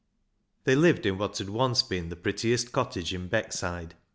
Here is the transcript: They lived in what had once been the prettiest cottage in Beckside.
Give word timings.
They 0.63 0.73
lived 0.75 1.05
in 1.05 1.19
what 1.19 1.37
had 1.37 1.49
once 1.51 1.83
been 1.83 2.09
the 2.09 2.15
prettiest 2.15 2.71
cottage 2.71 3.13
in 3.13 3.29
Beckside. 3.29 3.91